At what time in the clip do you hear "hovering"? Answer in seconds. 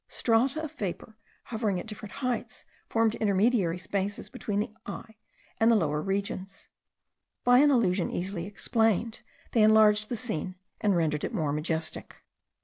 1.43-1.79